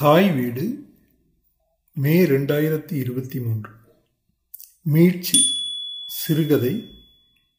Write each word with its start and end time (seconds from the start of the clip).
தாய் 0.00 0.30
வீடு 0.30 0.84
மே 1.92 2.26
ரெண்டாயிரத்தி 2.26 2.92
இருபத்தி 2.92 3.40
மூன்று. 3.40 3.70
மீட்சி 4.82 5.38
சிறுகதை 6.06 6.90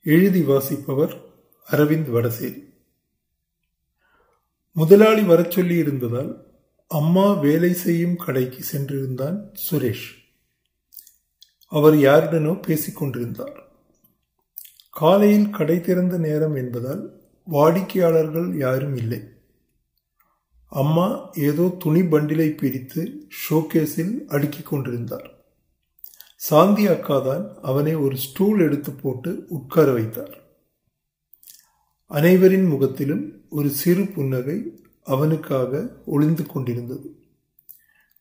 எழுதி 0.03 0.41
வாசிப்பவர் 0.41 1.21
அரவிந்த் 1.71 2.09
வடசேரி. 2.09 2.63
முதலாளி 4.71 5.21
வரச் 5.21 5.51
சொல்லி 5.51 5.75
இருந்ததால் 5.75 6.45
அம்மா 6.87 7.33
வேலை 7.33 7.73
செய்யும் 7.73 8.15
கடைக்கு 8.15 8.77
சென்றிருந்தான் 8.77 9.53
சுரேஷ். 9.71 10.33
அவர் 11.67 11.93
யாருடனோ 11.93 12.61
பேசிக் 12.61 12.95
கொண்டிருந்தார். 12.95 13.71
காலையில் 14.91 15.49
கடை 15.49 15.81
திறந்த 15.81 16.17
நேரம் 16.17 16.55
என்பதால் 16.55 17.21
வாடிக்கையாளர்கள் 17.43 18.57
யாரும் 18.57 18.95
இல்லை. 18.95 19.40
அம்மா 20.71 21.29
ஏதோ 21.33 21.75
துணி 21.79 22.01
பண்டிலை 22.01 22.57
பிரித்து 22.57 23.29
ஷோகேஸில் 23.41 24.25
அடுக்கிக் 24.25 24.65
கொண்டிருந்தார். 24.65 25.29
சாந்தி 26.35 26.87
அக்காதான் 26.87 27.55
அவனை 27.61 27.95
ஒரு 27.95 28.15
ஸ்டூல் 28.15 28.59
எடுத்து 28.59 28.91
போட்டு 28.91 29.45
உட்கார 29.47 29.91
வைத்தார். 29.91 30.35
அனைவரின் 32.07 32.67
முகத்திலும் 32.67 33.45
ஒரு 33.49 33.69
சிறு 33.69 34.05
புன்னகை 34.05 34.57
அவனுக்காக 35.03 36.01
ஒளிந்து 36.05 36.45
கொண்டிருந்தது. 36.45 37.09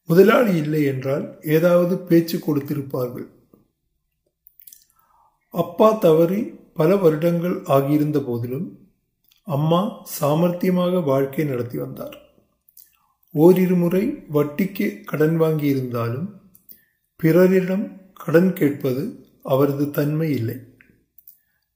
முதலாளி 0.05 0.57
இல்லை 0.57 0.85
என்றால் 0.85 1.39
ஏதாவது 1.43 1.99
பேச்சு 1.99 2.39
கொடுத்திருப்பார்கள். 2.39 3.29
அப்பா 5.55 5.91
தவறி 5.93 6.41
பல 6.75 6.97
வருடங்கள் 6.97 7.57
ஆகியிருந்த 7.65 8.19
போதிலும் 8.21 8.69
அம்மா 9.43 10.07
சாமர்த்தியமாக 10.21 11.05
வாழ்க்கை 11.05 11.45
நடத்தி 11.45 11.79
வந்தார். 11.79 12.30
ஓரிரு 13.33 13.75
முறை 13.75 14.25
வட்டிக்கு 14.33 15.05
கடன் 15.05 15.41
வாங்கியிருந்தாலும் 15.41 16.29
பிறரிடம் 17.16 18.13
கடன் 18.13 18.52
கேட்பது 18.52 19.27
அவரது 19.43 19.91
தன்மை 19.91 20.30
இல்லை. 20.30 20.57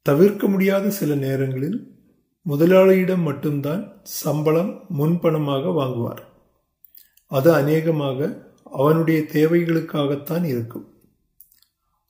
தவிர்க்க 0.03 0.47
முடியாத 0.47 0.91
சில 0.91 1.14
நேரங்களில் 1.14 2.03
முதலாளியிடம் 2.42 3.20
மட்டும்தான் 3.20 4.01
சம்பளம் 4.03 4.87
முன்பணமாக 4.98 5.75
வாங்குவார். 5.75 6.33
அது 7.27 7.53
அநேகமாக 7.53 8.51
அவனுடைய 8.64 9.20
தேவைகளுக்காகத்தான் 9.20 10.45
இருக்கும். 10.45 10.95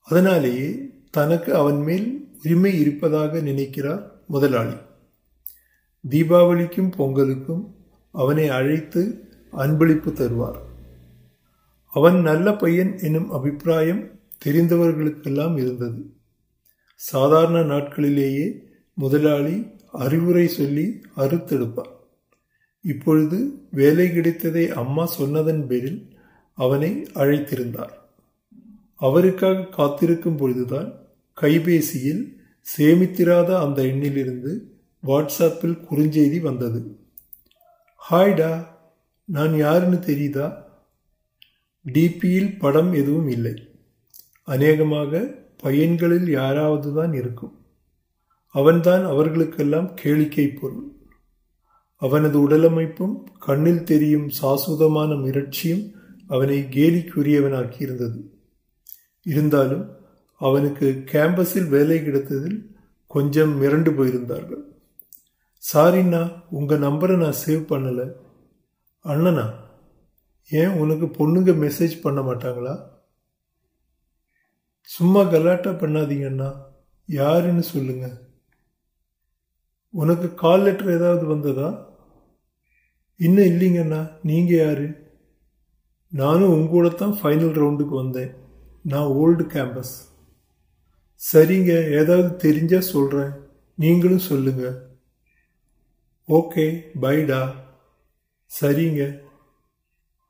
அதனாலேயே 0.01 0.89
தனக்கு 1.11 1.55
அவன் 1.55 1.83
மேல் 1.83 2.33
உரிமை 2.45 2.81
இருப்பதாக 2.81 3.41
நினைக்கிறார் 3.41 4.23
முதலாளி. 4.27 4.75
தீபாவளிக்கும் 6.11 6.91
பொங்கலுக்கும் 6.99 7.75
அவனை 8.11 8.49
அழைத்து 8.49 9.29
அன்பளிப்பு 9.59 10.13
தருவார். 10.13 10.59
அவன் 11.93 12.21
நல்ல 12.21 12.53
பையன் 12.53 12.99
எனும் 12.99 13.31
அபிப்பிராயம் 13.31 14.11
தெரிந்தவர்களுக்கெல்லாம் 14.45 15.57
இருந்தது. 15.57 16.13
சாதாரண 16.95 17.75
நாட்களிலேயே 17.75 18.59
முதலாளி 18.95 19.67
அறிவுரை 19.93 20.49
சொல்லி 20.49 21.01
அறுத்தெடுப்பார் 21.17 21.93
இப்பொழுது 22.83 23.67
வேலை 23.71 24.13
கிடைத்ததை 24.13 24.71
அம்மா 24.71 25.07
சொன்னதன் 25.07 25.67
பேரில் 25.67 26.17
அவனை 26.55 27.07
அழைத்திருந்தார். 27.15 27.95
அவருக்காக 28.97 29.63
காத்திருக்கும் 29.63 30.37
பொழுதுதான் 30.37 30.95
கைபேசியில் 31.41 32.37
சேமித்திராத 32.77 33.59
அந்த 33.59 33.83
எண்ணிலிருந்து 33.83 34.53
வாட்ஸ்அப்பில் 35.07 35.79
குறுஞ்செய்தி 35.91 36.41
வந்தது. 36.41 36.99
ஹாய்டா 38.11 38.73
நான் 39.25 39.57
யாருன்னு 39.57 39.97
தெரியுதா? 39.97 40.63
டிபியில் 41.83 42.59
படம் 42.59 42.93
எதுவும் 42.93 43.29
இல்லை. 43.29 43.69
அநேகமாக 44.43 45.35
பையன்களில் 45.63 46.31
யாராவது 46.31 46.95
தான் 46.95 47.13
இருக்கும். 47.13 47.59
அவன்தான் 48.49 49.05
அவர்களுக்கெல்லாம் 49.05 49.97
கேளிக்கை 50.03 50.61
பொருள். 50.61 50.87
அவனது 51.97 52.49
உடலமைப்பும் 52.49 53.25
கண்ணில் 53.39 53.83
தெரியும் 53.83 54.29
சாசுதமான 54.29 55.13
மிரட்சியும் 55.13 55.93
அவனை 56.29 56.67
கேலிக்குரியவனாக்கியிருந்தது. 56.71 58.21
இருந்தாலும் 59.23 59.91
அவனுக்கு 60.39 61.05
கேம்பஸில் 61.13 61.69
வேலை 61.69 61.99
கிடைத்ததில் 61.99 62.77
கொஞ்சம் 63.07 63.63
மிரண்டு 63.63 63.91
போயிருந்தார்கள். 63.91 64.65
சாரிண்ணா 65.73 66.43
உங்கள் 66.51 66.79
நம்பரை 66.79 67.17
நான் 67.17 67.41
சேவ் 67.47 67.71
பண்ணலை. 67.73 68.11
அண்ணனா 69.05 69.45
ஏன் 70.51 70.69
உனக்கு 70.69 71.07
பொண்ணுங்க 71.07 71.53
மெசேஜ் 71.53 72.01
பண்ண 72.01 72.21
மாட்டாங்களா? 72.21 72.75
சும்மா 74.89 75.21
கலாட்டா 75.23 75.71
பண்ணாதீங்கண்ணா 75.71 76.49
யாருன்னு 77.09 77.61
சொல்லுங்க. 77.61 78.07
உனக்கு 79.91 80.35
கால் 80.35 80.63
லெட்டர் 80.63 80.91
ஏதாவது 80.91 81.27
வந்ததா? 81.27 81.69
இன்னும் 83.21 83.45
இல்லைங்கண்ணா 83.45 84.11
நீங்க 84.23 84.55
யாரு? 84.57 84.89
நானும் 86.13 86.55
உங்களோட 86.55 86.95
தான் 86.95 87.19
ஃபைனல் 87.23 87.55
ரவுண்டுக்கு 87.61 87.95
வந்தேன். 87.95 88.33
நான் 88.83 89.13
ஓல்டு 89.21 89.45
கேம்பஸ் 89.45 89.95
சரிங்க 91.21 91.73
ஏதாவது 91.91 92.37
தெரிஞ்சா 92.37 92.81
சொல்றேன். 92.81 93.33
நீங்களும் 93.79 94.27
சொல்லுங்க. 94.31 94.65
ஓகே 96.29 96.65
பைடா 97.01 97.41
சரிங்க. 98.55 99.03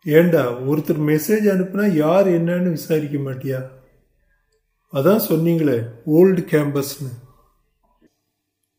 ஏண்டா 0.06 0.42
ஒருத்தர் 0.70 1.00
மெசேஜ் 1.10 1.46
அனுப்புனா 1.52 1.86
யார் 2.02 2.26
என்னன்னு 2.38 2.70
விசாரிக்க 2.76 3.18
மாட்டியா? 3.26 3.60
அதான் 4.92 5.22
சொன்னீங்களே 5.30 5.76
ஓல்டு 6.16 6.42
கேம்பஸ்னு 6.52 7.10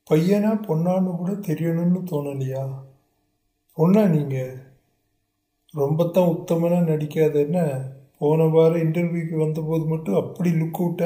பையனா 0.09 0.51
பொண்ணான்னு 0.67 1.11
கூட 1.19 1.31
தெரியணும்னு 1.47 2.01
தோணலையா? 2.11 2.63
பொண்ணா 3.77 4.03
நீங்கள் 4.15 4.53
ரொம்ப 5.73 6.05
தான் 6.15 6.31
உத்தமனாக 6.33 6.89
நடிக்காத 6.91 7.39
என்ன 7.45 7.59
போன 8.19 8.45
வாரம் 8.53 8.83
இன்டர்வியூக்கு 8.85 9.37
வந்தபோது 9.45 9.85
மட்டும் 9.93 10.19
அப்படி 10.21 10.49
லுக் 10.59 10.79
விட்ட 10.83 11.05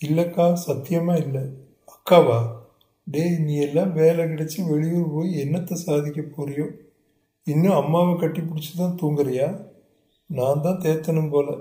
இல்லைக்கா 0.00 0.46
சத்தியமாக 0.66 1.22
இல்லை. 1.24 1.44
அக்காவா? 1.94 2.40
டேய் 3.06 3.38
நீ 3.46 3.54
எல்லாம் 3.66 3.92
வேலை 4.00 4.24
கிடச்சி 4.24 4.58
வெளியூர் 4.72 5.14
போய் 5.14 5.30
என்னத்தை 5.44 5.76
சாதிக்க 5.86 6.20
போறியோ? 6.36 6.66
இன்னும் 7.48 7.74
அம்மாவை 7.74 8.16
கட்டி 8.16 8.40
பிடிச்சி 8.40 8.76
தான் 8.76 8.98
தூங்குறியா? 9.02 9.66
நான் 10.26 10.60
தான் 10.60 10.80
தேத்தனும் 10.80 11.30
போல. 11.30 11.58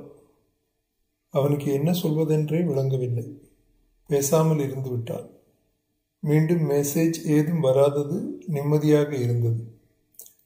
அவனுக்கு 1.30 1.74
என்ன 1.74 1.92
சொல்வதென்றே 1.92 2.64
விளங்கவில்லை. 2.64 3.42
பேசாமல் 4.08 4.60
இருந்து 4.60 4.90
விட்டான். 4.90 5.30
மீண்டும் 6.20 6.70
மெசேஜ் 6.70 7.14
ஏதும் 7.26 7.60
வராதது 7.60 8.44
நிம்மதியாக 8.48 9.16
இருந்தது. 9.16 9.64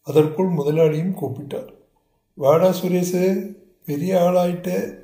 அதற்குள் 0.03 0.47
முதலாளியும் 0.47 1.17
கூப்பிட்டார். 1.21 1.73
வாடா 2.33 2.69
சுரேஷே 2.69 3.55
பெரிய 3.85 4.19
ஆளாயிட்ட. 4.19 4.97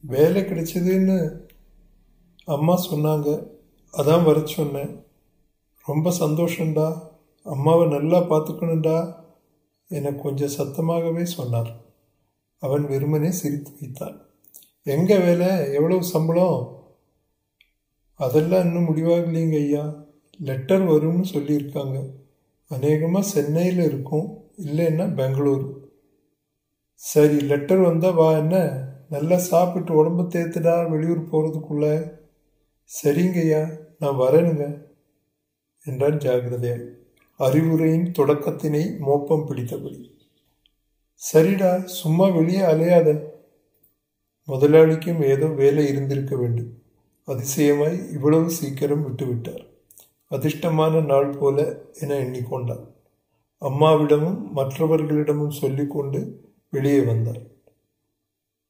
வேலை 0.00 0.42
கிடைச்சதுன்னு 0.42 1.46
அம்மா 2.44 2.84
சொன்னாங்க. 2.90 3.46
அதான் 3.92 4.24
வர 4.24 4.40
சொன்னேன். 4.44 5.04
ரொம்ப 5.84 6.10
சந்தோஷம்டா. 6.10 7.07
அம்மாவை 7.48 7.84
நல்லா 7.88 8.18
பார்த்துக்கணுண்டா 8.20 8.96
என 9.90 10.12
கொஞ்சம் 10.12 10.54
சத்தமாகவே 10.56 11.22
சொன்னார். 11.22 11.70
அவன் 12.62 12.84
வெறுமனே 12.86 13.30
சிரித்து 13.30 13.70
வைத்தான். 13.80 14.16
எங்கே 14.82 15.16
வேலை? 15.18 15.72
எவ்வளவு 15.72 16.02
சம்பளம்? 16.02 16.60
அதெல்லாம் 18.20 18.64
இன்னும் 18.64 18.88
முடிவாகலைங்க 18.88 19.58
ஐயா. 19.58 19.84
லெட்டர் 20.38 20.82
வரும்னு 20.82 21.24
சொல்லியிருக்காங்க. 21.32 21.98
அநேகமாக 22.70 23.26
சென்னையில் 23.26 23.82
இருக்கும். 23.84 24.28
இல்லைன்னா 24.56 25.14
பெங்களூர். 25.14 25.66
சரி 26.92 27.38
லெட்டர் 27.40 27.78
வந்தால் 27.78 28.14
வா 28.14 28.28
என்ன? 28.36 28.56
நல்லா 29.08 29.36
சாப்பிட்டு 29.36 29.92
உடம்பு 29.94 30.22
தேத்துடா 30.22 30.90
வெளியூர் 30.90 31.30
போகிறதுக்குள்ள 31.30 31.86
சரிங்கய்யா 32.90 33.62
நான் 33.98 34.20
வரேனுங்க 34.20 34.64
என்றான் 35.86 36.18
ஜாகிரதையாக 36.18 36.80
அறிவுரையின் 37.38 38.12
தொடக்கத்தினை 38.12 38.98
மோப்பம் 38.98 39.46
பிடித்தபடி. 39.46 40.16
சரிடா 41.32 41.84
சும்மா 41.84 42.28
வெளியே 42.28 42.60
அலையாத. 42.60 43.22
முதலாளிக்கும் 44.48 45.22
ஏதோ 45.22 45.46
வேலை 45.46 45.88
இருந்திருக்க 45.88 46.36
வேண்டும். 46.36 46.70
அதிசயமாய் 47.26 48.12
இவ்வளவு 48.12 48.50
சீக்கிரம் 48.50 49.06
விட்டுவிட்டார். 49.06 49.66
அதிர்ஷ்டமான 50.30 51.04
நாள் 51.04 51.30
போல 51.30 51.82
என 51.92 52.14
எண்ணிக்கொண்டார் 52.14 52.84
அம்மாவிடமும் 53.62 54.40
மற்றவர்களிடமும் 54.56 55.58
சொல்லிக்கொண்டு 55.60 56.40
வெளியே 56.70 57.00
வந்தார். 57.00 57.40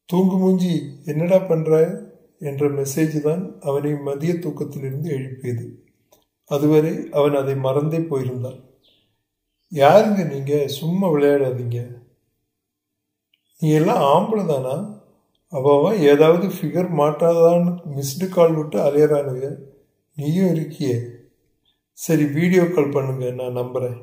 தூங்கு 0.04 0.36
மூஞ்சி 0.36 0.92
என்னடா 1.04 1.38
பண்ற 1.38 2.00
என்ற 2.38 2.68
மெசேஜ் 2.68 3.20
தான் 3.20 3.60
அவனை 3.60 3.94
மதிய 3.94 4.34
தூக்கத்திலிருந்து 4.34 5.08
எழுப்பியது. 5.10 5.87
அதுவரை 6.48 7.08
அவன் 7.12 7.34
அதை 7.34 7.54
மறந்தே 7.54 7.98
போயிருந்தான் 7.98 8.66
யாருங்க 9.72 10.26
நீங்க? 10.26 10.66
சும்மா 10.66 11.08
விளையாடாதீங்க. 11.08 11.78
நீ 13.60 13.68
எல்லாம் 13.70 14.02
ஆம்பளை 14.02 14.46
தானா? 14.46 15.00
அவன் 15.48 15.98
ஏதாவது 15.98 16.46
ஃபிகர் 16.46 16.88
மாட்டாதான்னு 17.00 17.72
மிஸ்டு 17.96 18.28
கால் 18.28 18.54
விட்டு 18.54 18.78
அலையறானுங்க. 18.78 19.48
நீயும் 20.16 20.56
இருக்கியே. 20.56 20.96
சரி 21.92 22.24
வீடியோ 22.24 22.64
கால் 22.70 22.88
பண்ணுங்க 22.88 23.30
நான் 23.30 23.52
நம்புகிறேன் 23.52 23.98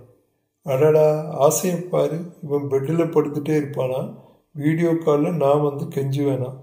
அடடா 0.63 1.31
ஆசையை 1.31 1.80
பாரு. 1.80 2.18
இவன் 2.44 2.68
பெட்டில் 2.68 3.13
படுத்துட்டே 3.15 3.56
இருப்பானா? 3.62 4.18
வீடியோ 4.51 4.97
காலில் 4.97 5.42
நான் 5.44 5.62
வந்து 5.62 5.86
கெஞ்சி 5.86 6.21
வேணாம் 6.25 6.57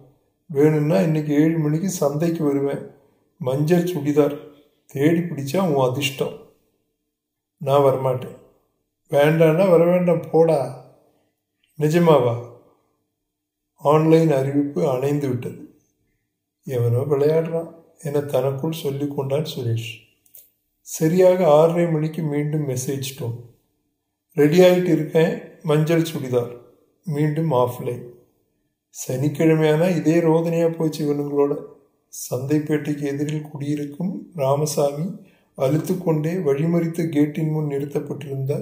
வேணும்னா 0.47 0.97
இன்னைக்கு 1.01 1.35
ஏழு 1.35 1.59
மணிக்கு 1.59 1.89
சந்தைக்கு 1.91 2.45
வருவேன். 2.45 2.83
மஞ்சள் 3.39 3.91
சுடிதார். 3.93 4.37
தேடி 4.93 5.19
பிடிச்சா 5.19 5.61
உன் 5.73 5.91
அதிர்ஷ்டம். 5.91 6.33
நான் 7.57 7.81
வரமாட்டேன். 7.81 8.39
வேண்டான்னா 9.11 9.71
வர 9.71 9.85
வேண்டாம் 9.85 10.31
போடா. 10.31 10.61
நிஜமாவா? 11.79 12.35
ஆன்லைன் 13.77 14.33
அறிவிப்பு 14.33 14.91
அணைந்து 14.91 15.29
விட்டது. 15.29 15.81
எவனோ 16.65 17.01
விளையாடுறான் 17.11 17.71
என 17.99 18.21
தனக்குள் 18.21 18.73
சொல்லி 18.73 19.09
கொண்டான் 19.09 19.47
சுரேஷ். 19.57 19.91
சரியாக 20.81 21.49
ஆறரை 21.49 21.87
மணிக்கு 21.87 22.23
மீண்டும் 22.23 22.69
மெசேஜ் 22.69 23.09
டோன் 23.19 23.39
ரெடி 24.35 24.59
ஆகிட்டு 24.59 24.93
இருக்கேன் 24.93 25.41
மஞ்சள் 25.63 26.07
சுடிதார். 26.13 26.57
மீண்டும் 27.05 27.51
ஆஃப்லைன் 27.51 28.05
சனிக்கிழமையானா 29.09 29.97
இதே 29.97 30.21
ரோதனையாக 30.21 30.73
போச்சு 30.73 31.01
இவனுங்களோட. 31.07 31.81
சந்தைப்பேட்டைக்கு 32.13 33.05
எதிரில் 33.13 33.49
குடியிருக்கும் 33.51 34.13
ராமசாமி 34.35 35.07
அழுத்து 35.59 35.95
கொண்டே 35.99 36.33
வழிமறித்த 36.47 37.07
கேட்டின் 37.09 37.51
முன் 37.51 37.71
நிறுத்தப்பட்டிருந்த 37.73 38.53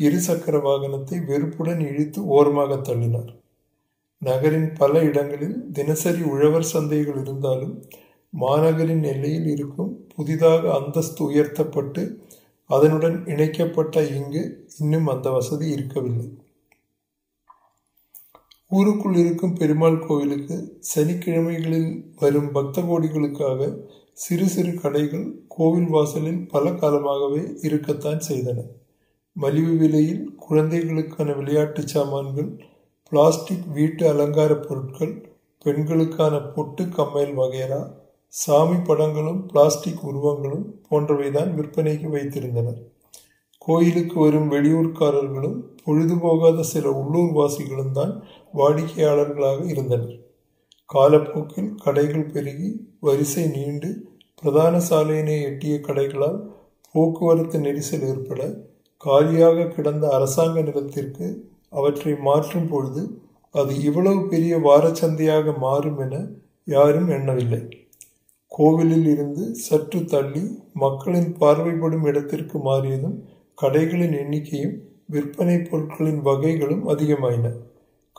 இருசக்கர 0.00 0.56
வாகனத்தை 0.66 1.16
வெறுப்புடன் 1.30 1.82
இழுத்து 1.90 2.20
ஓரமாக 2.36 2.76
தள்ளினார். 2.88 3.30
நகரின் 4.22 4.68
பல 4.72 5.02
இடங்களில் 5.10 5.56
தினசரி 5.72 6.22
உழவர் 6.32 6.70
சந்தைகள் 6.72 7.20
இருந்தாலும் 7.22 7.74
மாநகரின் 8.32 9.04
எல்லையில் 9.12 9.48
இருக்கும் 9.54 9.92
புதிதாக 10.14 10.62
அந்தஸ்து 10.78 11.22
உயர்த்தப்பட்டு 11.24 12.02
அதனுடன் 12.70 13.18
இணைக்கப்பட்ட 13.26 14.00
இங்கு 14.18 14.42
இன்னும் 14.78 15.06
அந்த 15.06 15.28
வசதி 15.30 15.66
இருக்கவில்லை. 15.76 16.28
ஊருக்குள் 18.70 19.14
இருக்கும் 19.16 19.54
பெருமாள் 19.54 20.02
கோவிலுக்கு 20.06 20.56
சனிக்கிழமைகளில் 20.88 21.92
வரும் 22.18 22.50
பக்த 22.52 22.80
கோடிகளுக்காக 22.80 23.60
சிறு 24.12 24.46
சிறு 24.48 24.72
கடைகள் 24.74 25.24
கோவில் 25.48 25.86
வாசலில் 25.86 26.46
பல 26.46 26.70
காலமாகவே 26.70 27.42
இருக்கத்தான் 27.62 28.20
செய்தன. 28.28 28.58
மலிவு 29.36 29.76
விலையில் 29.76 30.34
குழந்தைகளுக்கான 30.36 31.32
விளையாட்டு 31.32 31.88
சாமான்கள் 31.88 32.50
பிளாஸ்டிக் 33.12 33.66
வீட்டு 33.66 34.08
அலங்கார 34.08 34.54
பொருட்கள் 34.58 35.14
பெண்களுக்கான 35.64 36.42
பொட்டு 36.54 36.88
கம்மல் 36.88 37.34
வகைரா 37.38 37.82
சாமி 38.34 38.78
படங்களும் 38.84 39.40
பிளாஸ்டிக் 39.46 40.04
உருவங்களும் 40.06 40.66
போன்றவைதான் 40.90 41.52
விற்பனைக்கு 41.54 42.08
வைத்திருந்தனர். 42.16 42.80
கோயிலுக்கு 43.62 44.16
வரும் 44.20 44.48
வெளியூர்காரர்களும் 44.52 45.58
பொழுதுபோகாத 45.84 46.60
சில 46.62 46.88
உள்ளூர்வாசிகளும் 47.00 47.92
தான் 47.92 48.12
வாடிக்கையாளர்களாக 48.54 49.60
இருந்தனர். 49.64 50.14
காலப்போக்கில் 50.90 51.70
கடைகள் 51.84 52.30
பெருகி 52.32 52.68
வரிசை 53.00 53.44
நீண்டு 53.56 53.88
பிரதான 54.34 54.74
சாலையினை 54.90 55.36
எட்டிய 55.40 55.74
கடைகளால் 55.86 56.38
போக்குவரத்து 56.94 57.58
நெரிசல் 57.58 58.06
ஏற்பட 58.10 58.42
காலியாக 59.00 59.66
கிடந்த 59.66 60.04
அரசாங்க 60.08 60.62
நிலத்திற்கு 60.62 61.26
அவற்றை 61.70 62.14
மாற்றும் 62.28 62.68
பொழுது 62.68 63.02
அது 63.54 63.72
இவ்வளவு 63.82 64.20
பெரிய 64.28 64.54
வாரச்சந்தையாக 64.58 65.52
மாறும் 65.58 65.98
என 65.98 66.14
யாரும் 66.66 67.08
எண்ணவில்லை. 67.08 67.60
கோவிலில் 68.52 69.06
இருந்து 69.06 69.44
சற்று 69.66 70.00
தள்ளி 70.04 70.42
மக்களின் 70.72 71.30
பார்வைப்படும் 71.40 72.04
இடத்திற்கு 72.04 72.58
மாறியதும் 72.68 73.16
கடைகளின் 73.62 74.14
எண்ணிக்கையும் 74.22 74.76
விற்பனை 75.06 75.58
பொருட்களின் 75.58 76.20
வகைகளும் 76.22 76.88
அதிகமாயின. 76.88 77.52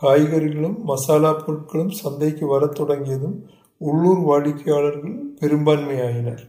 காய்கறிகளும் 0.02 0.78
மசாலா 0.84 1.44
பொருட்களும் 1.46 1.90
சந்தைக்கு 1.90 2.48
வரத் 2.48 2.76
தொடங்கியதும் 2.76 3.46
உள்ளூர் 3.78 4.20
வாடிக்கையாளர்கள் 4.20 5.18
பெரும்பான்மையாயினர். 5.42 6.42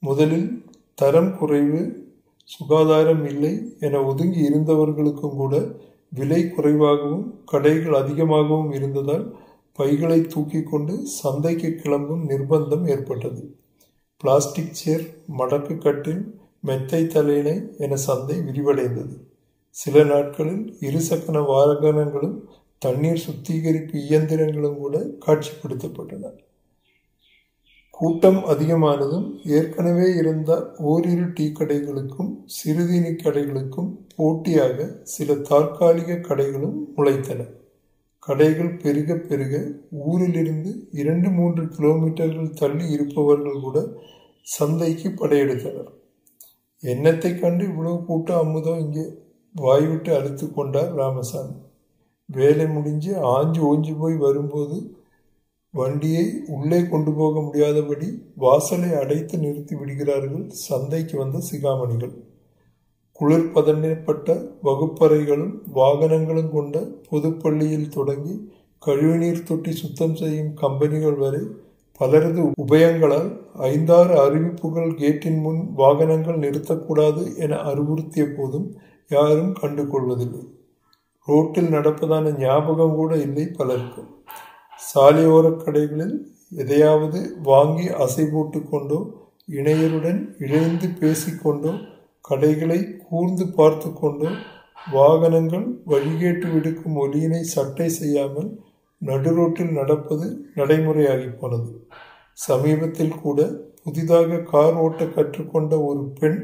முதலில் 0.00 0.64
தரம் 0.94 1.38
குறைவு 1.38 2.10
சுகாதாரம் 2.44 3.24
இல்லை 3.24 3.76
என 3.80 4.02
ஒதுங்கி 4.02 4.40
இருந்தவர்களுக்கும் 4.48 5.36
கூட 5.36 5.64
விலை 6.10 6.50
குறைவாகவும் 6.50 7.42
கடைகள் 7.44 7.94
அதிகமாகவும் 7.94 8.72
இருந்ததால் 8.72 9.36
பைகளை 9.72 10.20
தூக்கி 10.22 10.62
கொண்டு 10.62 11.06
சந்தைக்கு 11.06 11.74
கிளம்பும் 11.74 12.28
நிர்பந்தம் 12.28 12.88
ஏற்பட்டது. 12.88 13.56
பிளாஸ்டிக் 14.16 14.74
சேர் 14.74 15.04
மடக்கு 15.38 15.78
கட்டில் 15.78 16.41
மெத்தை 16.62 17.02
தலையினை 17.04 17.56
என 17.78 17.96
சந்தை 17.96 18.36
விரிவடைந்தது. 18.38 19.16
சில 19.70 20.04
நாட்களில் 20.04 20.64
இருசக்கர 20.80 21.38
வாகனங்களும் 21.50 22.36
தண்ணீர் 22.78 23.24
சுத்திகரிப்பு 23.24 23.98
இயந்திரங்களும் 23.98 24.76
கூட 24.76 24.98
காட்சிப்படுத்தப்பட்டன. 25.26 26.30
கூட்டம் 27.90 28.36
அதிகமானதும் 28.36 29.26
ஏற்கனவே 29.46 30.06
இருந்த 30.14 30.52
ஓரிரு 30.78 31.32
டீ 31.32 31.46
கடைகளுக்கும் 31.46 32.30
சிறுதீனி 32.56 33.12
கடைகளுக்கும் 33.16 33.90
போட்டியாக 34.16 34.86
சில 35.02 35.34
தற்காலிக 35.34 36.14
கடைகளும் 36.14 36.78
முளைத்தன. 36.96 37.40
கடைகள் 38.18 38.76
பெருக 38.76 39.14
பெருக 39.14 39.54
ஊரிலிருந்து 39.90 40.72
இரண்டு 40.92 41.28
மூன்று 41.28 41.64
கிலோமீட்டர்கள் 41.64 42.50
தள்ளி 42.50 42.90
இருப்பவர்கள் 42.90 43.60
கூட 43.60 43.78
சந்தைக்கு 44.42 45.08
படையெடுத்தனர். 45.10 45.92
எண்ணத்தை 46.82 47.30
கண்டு 47.34 47.64
இவ்வளவு 47.64 48.04
கூட்டம் 48.04 48.38
அமுதம் 48.38 48.78
இங்கே 48.78 49.04
வாய்விட்டு 49.54 50.10
அழுத்து 50.14 50.46
கொண்டார் 50.50 50.94
ராமசாமி. 50.94 51.54
வேலை 52.28 52.66
முடிஞ்சு 52.66 53.12
ஆஞ்சு 53.34 53.60
ஓஞ்சு 53.70 53.92
போய் 53.98 54.16
வரும்போது 54.16 54.76
வண்டியை 55.74 56.24
உள்ளே 56.46 56.80
கொண்டு 56.86 57.10
போக 57.12 57.40
முடியாதபடி 57.40 58.08
வாசலை 58.34 58.90
அடைத்து 58.92 59.38
நிறுத்தி 59.38 59.74
விடுகிறார்கள் 59.74 60.44
சந்தைக்கு 60.50 61.18
வந்த 61.18 61.38
சிகாமணிகள். 61.50 62.14
குளிர்பதனப்பட்ட 63.20 64.28
வகுப்பறைகளும் 64.62 65.54
வாகனங்களும் 65.74 66.50
கொண்ட 66.50 66.76
பொதுப்பள்ளியில் 67.10 67.88
தொடங்கி 67.88 68.34
கழிவுநீர் 68.82 69.42
தொட்டி 69.42 69.72
சுத்தம் 69.72 70.14
செய்யும் 70.14 70.54
கம்பெனிகள் 70.54 71.14
வரை 71.14 71.42
பலரது 72.00 72.42
உபயங்களால் 72.56 73.28
ஐந்தாறு 73.68 74.14
அறிவிப்புகள் 74.20 74.90
கேட்டின் 74.94 75.40
முன் 75.40 75.60
வாகனங்கள் 75.74 76.38
நிறுத்தக்கூடாது 76.38 77.22
என 77.36 77.58
அறிவுறுத்திய 77.62 78.24
போதும் 78.36 78.68
யாரும் 79.10 79.52
கண்டு 79.52 79.82
கொள்வதில்லை 79.86 80.42
ரோட்டில் 81.28 81.72
நடப்பதான 81.72 82.38
ஞாபகம் 82.38 82.94
கூட 82.94 83.12
இல்லை 83.16 83.44
பலருக்கும். 83.48 84.08
சாலையோரக் 84.80 85.62
கடைகளில் 85.64 86.16
எதையாவது 86.56 87.20
வாங்கி 87.42 87.86
அசை 87.88 88.24
போட்டு 88.32 88.60
கொண்டோ 88.62 88.98
இணையருடன் 89.48 90.20
இழைந்து 90.38 90.88
பேசிக்கொண்டோ 91.00 91.72
கடைகளை 92.24 92.80
கூர்ந்து 92.98 93.44
பார்த்து 93.48 93.88
கொண்டோ 93.92 94.30
வாகனங்கள் 94.92 95.66
வழிகேட்டு 95.86 96.46
விடுக்கும் 96.52 96.96
ஒலியினை 96.96 97.42
சட்டை 97.54 97.88
செய்யாமல் 97.88 98.50
நடுரோட்டில் 99.06 99.72
நடப்பது 99.72 100.26
நடைமுறையாகி 100.54 101.28
போனது 101.36 101.72
சமீபத்தில் 102.38 103.20
கூட 103.22 103.40
புதிதாக 103.84 104.38
கார் 104.50 104.74
ஓட்ட 104.74 105.04
கற்றுக்கொண்ட 105.04 105.72
ஒரு 105.84 106.02
பெண் 106.20 106.40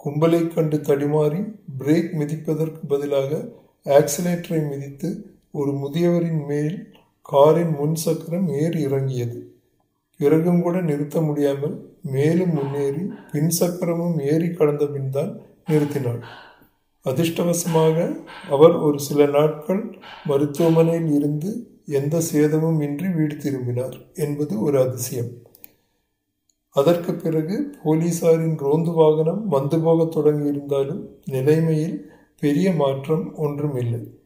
கும்பலை 0.00 0.40
கண்டு 0.48 0.76
தடிமாறி 0.78 1.40
பிரேக் 1.78 2.10
மிதிப்பதற்கு 2.20 2.82
பதிலாக 2.88 3.30
ஆக்சிலேட்டரை 3.86 4.60
மிதித்து 4.70 5.08
ஒரு 5.50 5.72
முதியவரின் 5.72 6.42
மேல் 6.46 6.76
காரின் 7.28 7.72
முன் 7.78 7.94
சக்கரம் 7.94 8.48
ஏறி 8.60 8.80
இறங்கியது. 8.82 9.38
பிறகும் 10.20 10.62
கூட 10.62 10.76
நிறுத்த 10.80 11.20
முடியாமல் 11.20 11.76
மேலும் 12.14 12.52
முன்னேறி 12.52 13.02
பின் 13.32 13.52
சக்கரமும் 13.60 14.16
ஏறி 14.32 14.48
கடந்த 14.50 14.84
பின் 14.86 15.10
தான் 15.10 15.32
நிறுத்தினாள். 15.70 16.22
அதிர்ஷ்டவசமாக 17.04 17.96
அவர் 18.50 18.74
ஒரு 18.76 18.98
சில 18.98 19.26
நாட்கள் 19.26 19.82
மருத்துவமனையில் 20.24 21.10
இருந்து 21.14 21.50
எந்த 21.86 22.20
சேதமும் 22.20 22.80
இன்றி 22.80 23.08
வீடு 23.08 23.36
திரும்பினார் 23.36 24.06
என்பது 24.14 24.62
ஒரு 24.62 24.80
அதிசயம். 24.80 25.30
அதற்கு 26.68 27.14
பிறகு 27.14 27.74
போலீசாரின் 27.84 28.56
ரோந்து 28.56 28.90
வாகனம் 28.90 29.48
வந்து 29.48 29.80
போகத் 29.80 30.10
தொடங்கி 30.10 30.48
இருந்தாலும் 30.48 31.08
நிலைமையில் 31.30 32.10
பெரிய 32.40 32.72
மாற்றம் 32.72 33.34
ஒன்றும் 33.34 33.76
இல்லை 33.76 34.20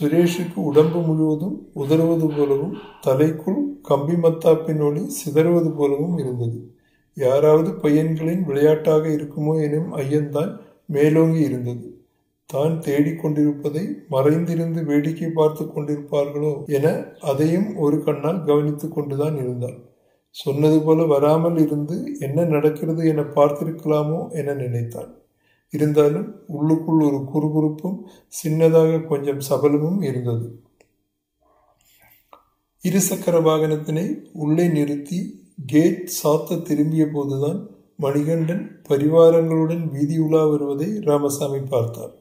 சுரேஷுக்கு 0.00 0.54
உடம்பு 0.54 1.00
முழுவதும் 1.00 1.70
உதறுவது 1.74 2.26
போலவும் 2.36 2.76
தலைக்குள் 3.06 3.80
கம்பி 3.82 4.12
மத்தாப்பின் 4.12 4.82
ஒளி 4.82 5.00
சிதறுவது 5.00 5.70
போலவும் 5.76 6.18
இருந்தது. 6.18 6.74
யாராவது 7.14 7.70
பையன்களின் 7.70 8.44
விளையாட்டாக 8.44 9.08
இருக்குமோ 9.08 9.62
எனும் 9.62 9.96
ஐயன்தான் 9.96 10.58
மேலோங்கி 10.86 11.38
இருந்தது. 11.38 11.93
தான் 12.50 12.74
தேடிக்கொண்டிருப்பதை 12.86 13.84
மறைந்திருந்து 14.08 14.80
வேடிக்கை 14.90 15.28
பார்த்து 15.38 15.64
கொண்டிருப்பார்களோ 15.64 16.52
என 16.76 16.86
அதையும் 17.30 17.68
ஒரு 17.76 17.96
கண்ணால் 18.06 18.44
கவனித்து 18.48 18.86
கொண்டுதான் 18.88 19.36
இருந்தாள். 19.36 19.78
சொன்னது 20.34 20.78
போல 20.82 21.00
வராமல் 21.06 21.58
இருந்து 21.64 21.96
என்ன 22.18 22.44
நடக்கிறது 22.54 23.02
என 23.12 23.22
பார்த்திருக்கலாமோ 23.36 24.20
என 24.40 24.54
நினைத்தான் 24.54 25.10
இருந்தாலும் 25.72 26.28
உள்ளுக்குள் 26.56 27.00
ஒரு 27.08 27.18
குறுகுறுப்பும் 27.32 27.96
சின்னதாக 28.38 29.00
கொஞ்சம் 29.10 29.40
சபலமும் 29.48 30.00
இருந்தது. 30.02 30.46
இருசக்கர 32.84 33.36
வாகனத்தினை 33.42 34.06
உள்ளே 34.44 34.66
நிறுத்தி 34.68 35.18
கேட் 35.72 36.02
சாத்த 36.18 36.58
திரும்பிய 36.68 37.04
போதுதான் 37.06 37.60
மணிகண்டன் 38.04 38.64
பரிவாரங்களுடன் 38.88 39.84
வீதி 39.94 40.16
உலா 40.18 40.42
வருவதை 40.46 40.88
ராமசாமி 41.08 41.60
பார்த்தார். 41.74 42.14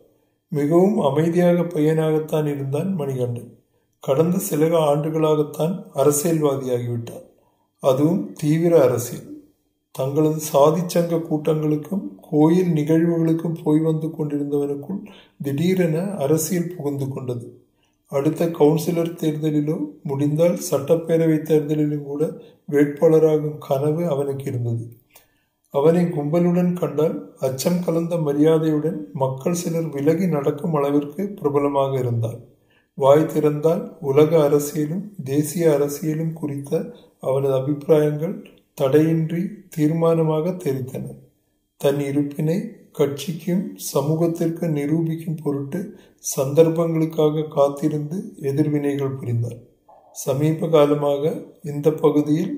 மிகவும் 0.54 0.98
அமைதியாக 1.00 1.62
பையனாகத்தான் 1.62 2.46
இருந்தான் 2.46 2.96
மணிகண்டன். 2.96 3.52
கடந்த 4.00 4.38
சில 4.38 4.68
ஆண்டுகளாகத்தான் 4.90 5.76
அரசியல்வாதியாகிவிட்டார். 5.96 7.28
அதுவும் 7.84 8.34
தீவிர 8.34 8.74
அரசியல். 8.84 9.30
தங்களது 9.92 10.42
சாதிச்சங்க 10.54 11.20
கூட்டங்களுக்கும் 11.30 12.06
கோயில் 12.30 12.72
நிகழ்வுகளுக்கும் 12.72 13.60
போய் 13.64 13.80
வந்து 13.80 14.08
கொண்டிருந்தவனுக்குள் 14.08 15.02
திடீரென 15.42 15.98
அரசியல் 16.18 16.74
புகுந்து 16.78 17.08
கொண்டது. 17.08 17.48
அடுத்த 18.10 18.46
கவுன்சிலர் 18.46 19.16
தேர்தலிலோ 19.22 19.78
முடிந்தால் 20.04 20.58
சட்டப்பேரவை 20.72 21.38
தேர்தலிலும் 21.42 22.04
கூட 22.04 22.32
வேட்பாளராகும் 22.72 23.58
கனவு 23.60 24.08
அவனுக்கு 24.08 24.46
இருந்தது. 24.46 24.86
அவனை 25.74 26.02
கும்பலுடன் 26.06 26.74
கண்டால் 26.74 27.16
அச்சம் 27.40 27.80
கலந்த 27.86 28.18
மரியாதையுடன் 28.18 29.00
மக்கள் 29.14 29.60
சிலர் 29.62 29.88
விலகி 29.90 30.28
நடக்கும் 30.28 30.74
அளவிற்கு 30.74 31.24
பிரபலமாக 31.40 31.94
இருந்தார். 32.00 32.40
வாய் 32.98 33.32
திறந்தால் 33.34 33.84
உலக 34.02 34.32
அரசியலும் 34.48 35.06
தேசிய 35.24 35.72
அரசியலும் 35.78 36.34
குறித்த 36.34 36.72
அவனது 37.20 37.54
அபிப்பிராயங்கள் 37.54 38.36
தடையின்றி 38.82 39.42
தீர்மானமாக 39.76 40.56
தெரித்தன 40.64 41.06
தன் 41.82 42.02
இருப்பினை 42.10 42.58
கட்சிக்கும் 42.98 43.64
சமூகத்திற்கு 43.92 44.66
நிரூபிக்கும் 44.70 45.40
பொருட்டு 45.44 45.80
சந்தர்ப்பங்களுக்காக 46.38 47.48
காத்திருந்து 47.48 48.18
எதிர்வினைகள் 48.42 49.18
புரிந்தார். 49.20 49.58
சமீப 50.16 50.68
காலமாக 50.68 51.34
இந்த 51.64 51.88
பகுதியில் 52.04 52.54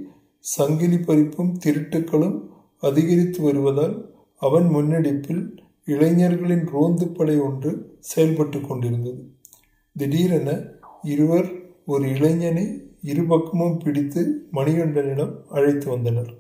சங்கிலி 0.46 0.98
பறிப்பும் 0.98 1.54
திருட்டுக்களும் 1.64 2.36
அதிகரித்து 2.88 3.40
வருவதால் 3.48 3.96
அவன் 4.42 4.68
முன்னெடுப்பில் 4.76 5.44
இளைஞர்களின் 5.94 6.66
ரோந்து 6.74 7.06
படை 7.08 7.36
ஒன்று 7.48 7.72
செயல்பட்டு 8.10 8.60
கொண்டிருந்தது. 8.62 9.22
திடீரென 9.96 10.50
இருவர் 11.14 11.50
ஒரு 11.94 12.06
இளைஞனை 12.16 12.66
இருபக்கமும் 13.12 13.78
பிடித்து 13.84 14.22
மணிகண்டனிடம் 14.58 15.34
அழைத்து 15.50 15.88
வந்தனர். 15.94 16.32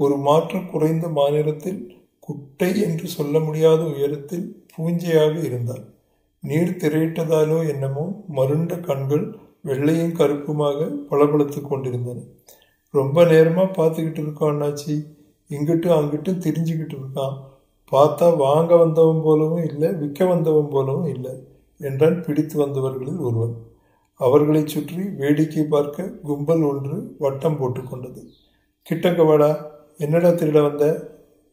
ஒரு 0.00 0.16
மாற்றம் 0.26 0.70
குறைந்த 0.72 1.06
மாநிலத்தில் 1.18 1.80
குட்டை 2.26 2.70
என்று 2.86 3.06
சொல்ல 3.16 3.38
முடியாத 3.38 3.80
உயரத்தில் 3.94 4.46
பூஞ்சையாக 4.72 5.34
இருந்தார். 5.48 5.84
நீர் 6.42 6.78
திரையிட்டதாலோ 6.82 7.58
என்னமோ 7.72 8.04
மருண்ட 8.36 8.72
கண்கள் 8.80 9.24
வெள்ளையும் 9.68 10.16
கருப்புமாக 10.18 10.88
பளபளத்து 11.10 11.60
கொண்டிருந்தன. 11.62 12.24
ரொம்ப 12.94 13.18
நேரமாக 13.24 13.68
பார்த்துக்கிட்டு 13.78 14.22
இருக்கோம் 14.24 14.50
அண்ணாச்சி. 14.52 14.94
இங்கிட்டும் 15.54 15.96
அங்கிட்டும் 15.96 16.42
திரிஞ்சுக்கிட்டு 16.44 16.96
இருக்கான். 17.00 17.36
பார்த்தா 17.92 18.26
வாங்க 18.36 18.72
வந்தவன் 18.76 19.20
போலவும் 19.26 19.64
இல்லை 19.70 19.88
விற்க 20.00 20.24
வந்தவன் 20.24 20.72
போலவும் 20.74 21.10
இல்லை 21.14 21.34
என்றான் 21.80 22.18
பிடித்து 22.26 22.56
வந்தவர்களில் 22.62 23.24
ஒருவன். 23.28 23.54
அவர்களை 24.20 24.62
சுற்றி 24.66 25.04
வேடிக்கை 25.20 25.64
பார்க்க 25.74 26.12
கும்பல் 26.28 26.64
ஒன்று 26.70 26.96
வட்டம் 27.24 27.58
போட்டுக்கொண்டது 27.60 28.22
கிட்டக்க 28.86 29.22
வாடா 29.26 29.50
என்னடா 29.98 30.30
திருட 30.30 30.58
வந்த? 30.62 30.84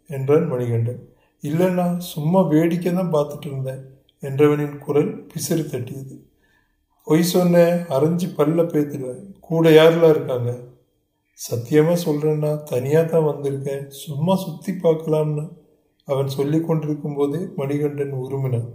என்றான் 0.10 0.48
மணிகண்டன். 0.52 1.02
இல்லைண்ணா 1.44 1.86
சும்மா 2.12 2.40
வேடிக்கை 2.54 2.92
தான் 2.94 3.14
பார்த்துட்டு 3.14 3.48
இருந்தேன் 3.50 3.82
என்றவனின் 4.24 4.76
குரல் 4.86 5.12
பிசிறு 5.30 5.64
தட்டியது. 5.66 6.16
பொய் 7.08 7.24
சொன்ன 7.34 7.64
அரைஞ்சி 7.96 8.28
பல்ல 8.38 8.64
பேத்துடுவேன். 8.74 9.24
கூட 9.48 9.66
யாரெல்லாம் 9.70 10.14
இருக்காங்க? 10.16 10.52
சத்தியமாக 11.40 11.98
சொல்கிறேன்னா 12.06 12.52
தனியாக 12.72 13.06
தான் 13.06 13.28
வந்திருக்கேன். 13.30 13.86
சும்மா 14.02 14.34
சுற்றி 14.36 14.72
பார்க்கலாம்னு 14.84 15.46
அவன் 16.08 16.30
சொல்லி 16.36 16.60
கொண்டிருக்கும் 16.62 17.18
போதே 17.18 17.42
மணிகண்டன் 17.60 18.14
உருமினான். 18.24 18.70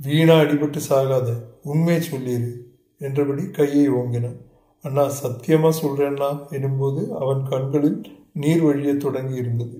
வீணா 0.00 0.36
அடிபட்டு 0.44 0.80
சாகாத 0.88 1.28
உண்மையை 1.64 2.02
சொல்லிடு 2.02 2.50
என்றபடி 3.00 3.44
கையை 3.50 3.86
ஓங்கினான். 3.98 4.38
அண்ணா 4.84 5.04
சத்தியமாக 5.20 5.74
சொல்கிறேன்னா 5.82 6.30
எனும்போது 6.50 7.02
அவன் 7.20 7.42
கண்களில் 7.52 8.00
நீர் 8.32 8.62
வழிய 8.62 8.92
தொடங்கி 8.96 9.36
இருந்தது. 9.42 9.76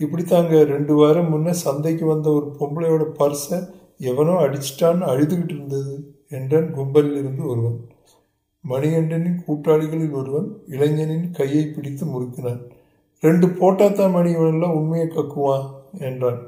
இப்படி 0.00 0.22
தாங்க 0.24 0.62
ரெண்டு 0.64 0.94
வாரம் 0.94 1.30
முன்னே 1.32 1.54
சந்தைக்கு 1.64 2.04
வந்த 2.04 2.28
ஒரு 2.30 2.46
பொம்பளையோட 2.58 3.04
பர்ஸை 3.18 3.58
எவனோ 4.10 4.34
அடிச்சிட்டான்னு 4.44 5.04
அழுதுகிட்டு 5.12 5.54
இருந்தது 5.56 5.94
என்றான் 6.28 6.68
கும்பலில் 6.76 7.18
இருந்து 7.22 7.42
ஒருவன். 7.48 7.78
மணிகண்டனின் 8.64 9.38
கூட்டாளிகளில் 9.46 10.12
ஒருவன் 10.12 10.48
இளைஞனின் 10.66 11.30
கையை 11.30 11.64
பிடித்து 11.66 12.04
முறுக்கினான். 12.06 12.60
ரெண்டு 13.20 13.46
போட்டாத்தான் 13.46 14.10
மணி 14.10 14.34
இவனெல்லாம் 14.34 14.76
உண்மையை 14.78 15.08
கக்குவான் 15.08 15.66
என்றான். 15.98 16.40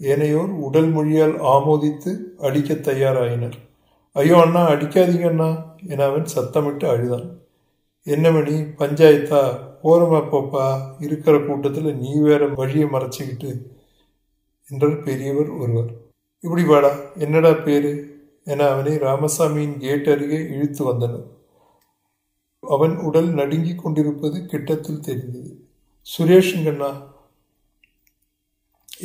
ஏனையோர் 0.00 0.52
உடல் 0.66 0.90
மொழியால் 0.92 1.36
ஆமோதித்து 1.54 2.10
அடிக்க 2.38 2.74
தயாராயினர். 2.74 3.56
ஐயோ 4.12 4.36
அண்ணா 4.36 4.70
அடிக்காதீங்க 4.70 5.26
அண்ணா 5.26 5.48
என 5.88 6.04
அவன் 6.04 6.26
சத்தமிட்டு 6.34 6.86
அழுதான். 6.94 7.26
என்ன 8.02 8.30
மணி 8.30 8.54
பஞ்சாயத்தா 8.80 9.40
ஓரமா 9.84 10.20
போப்பா 10.32 10.66
இருக்கிற 11.00 11.38
கூட்டத்தில் 11.38 11.96
நீ 11.96 12.20
வேற 12.20 12.46
வழியை 12.46 12.88
மறைச்சிக்கிட்டு 12.88 13.50
என்றார் 14.70 15.02
பெரியவர் 15.02 15.50
ஒருவர். 15.50 15.90
இப்படி 16.40 16.64
வாடா 16.64 16.92
என்னடா 17.18 17.52
பேரு? 17.52 17.92
என 18.44 18.68
அவனை 18.68 18.94
ராமசாமியின் 18.96 19.76
கேட் 19.78 20.08
அருகே 20.08 20.40
இழுத்து 20.54 20.84
வந்தனர். 20.84 21.26
அவன் 22.74 22.96
உடல் 23.08 23.28
நடுங்கிக் 23.28 23.82
கொண்டிருப்பது 23.82 24.38
கிட்டத்தில் 24.46 25.04
தெரிந்தது. 25.08 25.52
சுரேஷுங்கண்ணா 26.12 26.90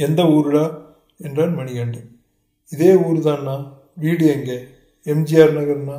எந்த 0.06 0.22
ஊருடா? 0.36 0.66
என்றான் 1.18 1.56
மணிகண்டன். 1.56 2.10
இதே 2.70 2.92
ஊர் 2.96 3.18
தான்ண்ணா 3.18 3.56
வீடு 3.96 4.26
எங்கே? 4.26 4.58
எம்ஜிஆர் 5.06 5.56
நகர்ண்ணா. 5.58 5.98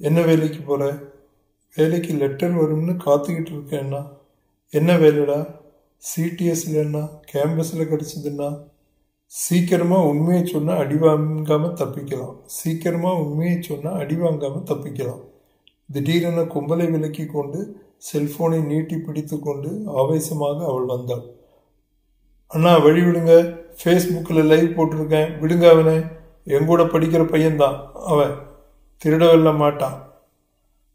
என்ன 0.00 0.20
வேலைக்கு 0.20 0.60
போகிற 0.60 0.88
வேலைக்கு 1.76 2.12
லெட்டர் 2.14 2.56
வரும்னு 2.56 2.94
காத்துக்கிட்டு 3.06 3.52
இருக்கேண்ணா. 3.54 4.02
என்ன 4.70 4.96
வேலைடா? 4.96 5.38
சிடிஎஸ்லன்னா 6.02 7.02
கேம்பஸில் 7.32 7.88
கிடச்சிதுண்ணா. 7.92 8.48
சீக்கிரமாக 9.26 10.08
உண்மையை 10.08 10.46
சொன்னால் 10.46 10.78
அடி 10.78 10.96
வாங்காமல் 10.96 11.78
தப்பிக்கலாம். 11.80 12.36
சீக்கிரமாக 12.46 13.20
உண்மையை 13.20 13.62
சொன்னால் 13.62 13.98
அடி 13.98 14.14
வாங்காமல் 14.14 14.68
தப்பிக்கலாம். 14.70 15.24
திடீரென 15.92 16.42
கும்பலை 16.42 16.90
விலக்கி 16.90 17.26
கொண்டு 17.26 17.86
செல்போனை 18.12 18.64
நீட்டி 18.64 18.96
பிடித்து 18.96 19.38
கொண்டு 19.38 19.82
ஆவேசமாக 19.86 20.66
அவள் 20.66 20.84
வந்தாள். 20.84 21.22
அண்ணா 22.46 22.78
வழி 22.78 23.00
விடுங்க. 23.00 23.32
ஃபேஸ்புக்கில் 23.78 24.44
லைவ் 24.44 24.76
போட்டிருக்கேன். 24.78 25.32
விடுங்க 25.40 25.70
அவனை. 25.70 25.96
எங்கூட 26.44 26.82
படிக்கிற 26.84 27.22
பையன்தான். 27.24 27.78
அவன் 27.92 28.34
திருட 29.04 29.18
வெல்ல 29.18 29.52
மாட்டான். 29.52 29.96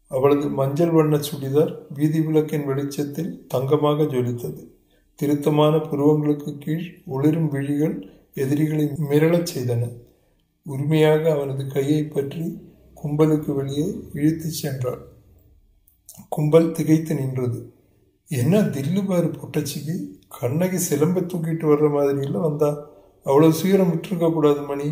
அவளது 0.08 0.48
மஞ்சள் 0.48 0.90
வண்ண 0.90 1.16
சுடிதார் 1.16 1.76
வீதி 1.94 2.20
விளக்கின் 2.20 2.66
வெளிச்சத்தில் 2.66 3.46
தங்கமாக 3.46 4.02
ஜொலித்தது. 4.02 4.62
திருத்தமான 5.14 5.76
புருவங்களுக்கு 5.76 6.58
கீழ் 6.58 7.02
ஒளிரும் 7.06 7.48
விழிகள் 7.48 8.10
எதிரிகளை 8.34 8.84
மிரளச் 8.84 9.52
செய்தன. 9.54 9.88
உரிமையாக 10.62 11.32
அவனது 11.32 11.66
கையை 11.66 12.04
பற்றி 12.04 12.72
கும்பலுக்கு 13.04 13.54
வெளியே 13.54 13.86
இழுத்துச் 14.12 14.58
சென்றார். 14.60 15.00
கும்பல் 16.28 16.72
திகைத்து 16.72 17.14
நின்றது. 17.14 17.58
என்ன 18.30 18.60
தில்லு 18.60 19.06
பாரு 19.06 19.26
பொட்டச்சிக்கு? 19.26 19.94
கண்ணகி 20.28 20.78
சிலம்பை 20.86 21.22
தூக்கிட்டு 21.26 21.64
வர்ற 21.70 21.88
மாதிரியெல்லாம் 21.96 22.46
வந்தா? 22.48 22.70
அவ்வளோ 23.26 23.48
சீரம் 23.50 23.90
விட்டுருக்க 23.92 24.32
கூடாது 24.32 24.60
மணி 24.60 24.88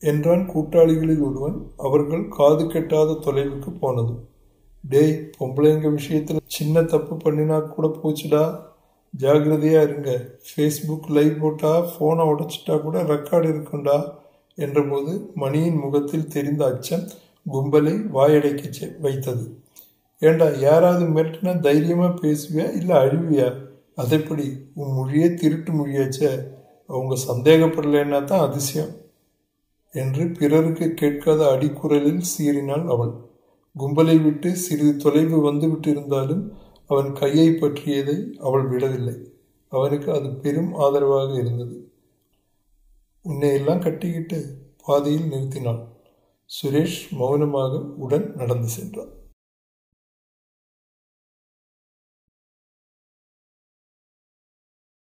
என்றான் 0.00 0.50
கூட்டாளிகளில் 0.54 1.22
ஒருவன் 1.22 1.58
அவர்கள் 1.76 2.28
காது 2.28 2.64
கெட்டாத 2.64 3.18
தொலைவுக்கு 3.26 3.70
போனது 3.80 4.14
டேய் 4.88 5.30
பொம்பளைங்க 5.38 5.92
விஷயத்தில் 5.92 6.40
சின்ன 6.46 6.82
தப்பு 6.82 7.16
பண்ணினா 7.16 7.58
கூட 7.68 7.88
போச்சுடா. 8.02 8.44
ஜாகிரதையாக 9.18 9.86
இருங்க. 9.88 10.10
ஃபேஸ்புக் 10.46 11.08
லைவ் 11.08 11.40
போட்டா 11.40 11.72
ஃபோனை 11.92 12.24
உடைச்சிட்டா 12.32 12.80
கூட 12.80 13.02
ரெக்கார்டு 13.02 13.48
இருக்குண்டா 13.54 13.98
என்றபோது 14.58 15.12
மணியின் 15.34 15.76
முகத்தில் 15.76 16.28
தெரிந்த 16.28 16.66
அச்சம் 16.66 17.04
கும்பலை 17.50 18.08
வாயடைக்க 18.14 19.00
வைத்தது. 19.00 19.62
ஏண்டா 20.20 20.48
யாராவது 20.48 21.06
மிரட்டினா 21.06 21.60
தைரியமாக 21.60 22.26
பேசுவியா? 22.26 22.76
இல்லை 22.76 22.96
அழுவியா? 22.96 23.66
அதைப்படி? 23.96 24.58
உன் 24.74 24.92
மொழியே 24.92 25.34
திருட்டு 25.34 25.72
மொழியாச்சே. 25.72 26.50
அவங்க 26.86 27.16
சந்தேகப்படலைன்னா 27.28 28.24
தான் 28.24 28.48
அதிசயம் 28.48 29.00
என்று 29.92 30.26
பிறருக்கு 30.26 30.94
கேட்காத 30.94 31.44
அடிக்குரலில் 31.44 32.22
சீறினாள் 32.38 32.86
அவள். 32.86 33.12
கும்பலை 33.78 34.22
விட்டு 34.22 34.56
சிறிது 34.56 34.96
தொலைவு 34.96 35.52
வந்துவிட்டிருந்தாலும் 35.52 36.50
அவன் 36.86 37.12
கையை 37.12 37.48
பற்றியதை 37.48 38.38
அவள் 38.38 38.66
விடவில்லை. 38.66 39.14
அவனுக்கு 39.68 40.12
அது 40.12 40.30
பெரும் 40.30 40.74
ஆதரவாக 40.74 41.34
இருந்தது. 41.34 41.90
உன்னை 43.22 43.52
எல்லாம் 43.52 43.80
கட்டிக்கிட்டு 43.80 44.44
பாதியில் 44.86 45.30
நிறுத்தினாள். 45.30 45.91
சுரேஷ் 46.52 47.00
மௌனமாக 47.12 47.78
உடன் 47.96 48.26
நடந்து 48.36 48.68
சென்றான் 48.68 49.12